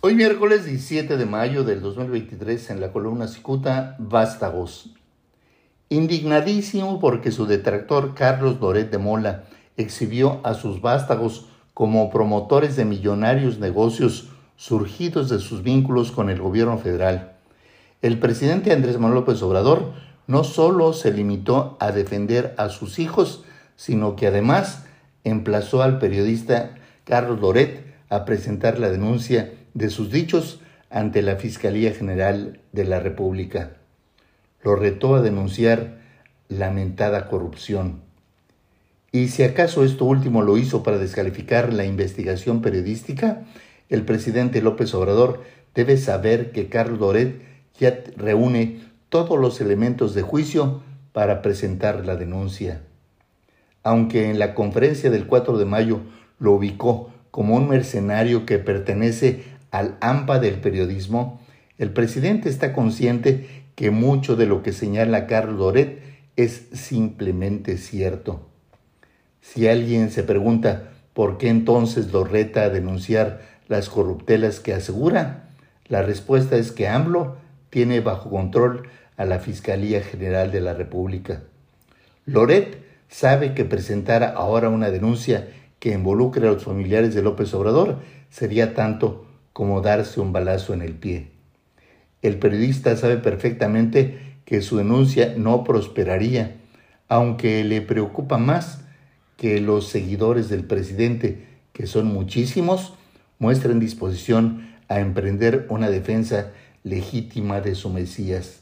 [0.00, 4.90] Hoy miércoles 17 de mayo del 2023 en la columna Cicuta, Vástagos.
[5.88, 9.42] Indignadísimo porque su detractor Carlos Loret de Mola
[9.76, 16.40] exhibió a sus vástagos como promotores de millonarios negocios surgidos de sus vínculos con el
[16.40, 17.32] gobierno federal.
[18.00, 19.94] El presidente Andrés Manuel López Obrador
[20.28, 23.42] no solo se limitó a defender a sus hijos,
[23.74, 24.84] sino que además
[25.24, 30.60] emplazó al periodista Carlos Loret a presentar la denuncia de sus dichos
[30.90, 33.72] ante la Fiscalía General de la República.
[34.62, 35.98] Lo retó a denunciar
[36.48, 38.02] lamentada corrupción.
[39.12, 43.44] Y si acaso esto último lo hizo para descalificar la investigación periodística,
[43.88, 45.42] el presidente López Obrador
[45.74, 47.40] debe saber que Carlos Loret
[47.78, 52.82] ya reúne todos los elementos de juicio para presentar la denuncia.
[53.82, 56.00] Aunque en la conferencia del 4 de mayo
[56.38, 61.40] lo ubicó como un mercenario que pertenece al AMPA del periodismo,
[61.78, 66.02] el presidente está consciente que mucho de lo que señala Carlos Loret
[66.36, 68.48] es simplemente cierto.
[69.40, 75.48] Si alguien se pregunta por qué entonces lo reta denunciar las corruptelas que asegura,
[75.86, 77.36] la respuesta es que AMLO
[77.70, 81.42] tiene bajo control a la Fiscalía General de la República.
[82.26, 87.98] Loret sabe que presentar ahora una denuncia que involucre a los familiares de López Obrador
[88.30, 89.27] sería tanto
[89.58, 91.32] como darse un balazo en el pie.
[92.22, 96.58] El periodista sabe perfectamente que su denuncia no prosperaría,
[97.08, 98.82] aunque le preocupa más
[99.36, 102.94] que los seguidores del presidente, que son muchísimos,
[103.40, 106.52] muestren disposición a emprender una defensa
[106.84, 108.60] legítima de su Mesías.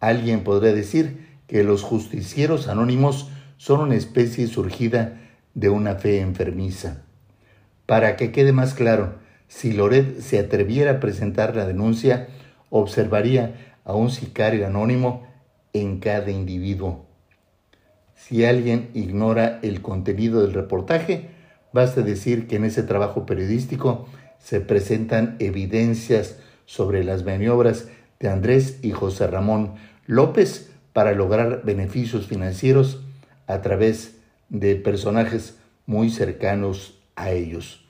[0.00, 5.20] Alguien podría decir que los justicieros anónimos son una especie surgida
[5.52, 7.02] de una fe enfermiza.
[7.84, 9.20] Para que quede más claro,
[9.50, 12.28] si Loret se atreviera a presentar la denuncia,
[12.70, 15.26] observaría a un sicario anónimo
[15.72, 17.04] en cada individuo.
[18.14, 21.30] Si alguien ignora el contenido del reportaje,
[21.72, 24.06] basta decir que en ese trabajo periodístico
[24.38, 27.88] se presentan evidencias sobre las maniobras
[28.20, 29.74] de Andrés y José Ramón
[30.06, 33.02] López para lograr beneficios financieros
[33.48, 34.14] a través
[34.48, 37.89] de personajes muy cercanos a ellos.